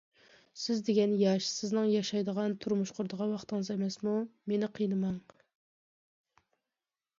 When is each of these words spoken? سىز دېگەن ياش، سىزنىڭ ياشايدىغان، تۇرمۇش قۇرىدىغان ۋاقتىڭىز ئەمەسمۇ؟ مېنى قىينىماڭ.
سىز 0.59 0.79
دېگەن 0.85 1.11
ياش، 1.23 1.49
سىزنىڭ 1.57 1.89
ياشايدىغان، 1.95 2.55
تۇرمۇش 2.65 2.95
قۇرىدىغان 2.99 3.31
ۋاقتىڭىز 3.35 3.71
ئەمەسمۇ؟ 3.77 4.17
مېنى 4.55 4.73
قىينىماڭ. 4.81 5.23